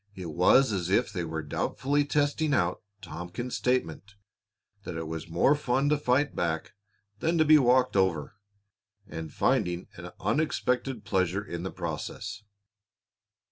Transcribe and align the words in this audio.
It 0.15 0.31
was 0.31 0.71
as 0.73 0.89
if 0.89 1.13
they 1.13 1.23
were 1.23 1.43
doubtfully 1.43 2.05
testing 2.05 2.55
out 2.55 2.81
Tompkins's 3.01 3.57
statement 3.59 4.15
that 4.81 4.97
it 4.97 5.05
was 5.05 5.29
more 5.29 5.53
fun 5.53 5.89
to 5.89 5.97
fight 5.99 6.35
back 6.35 6.73
than 7.19 7.37
to 7.37 7.45
be 7.45 7.59
walked 7.59 7.95
over, 7.95 8.33
and 9.07 9.31
finding 9.31 9.89
an 9.97 10.09
unexpected 10.19 11.05
pleasure 11.05 11.45
in 11.45 11.61
the 11.61 11.69
process. 11.69 12.41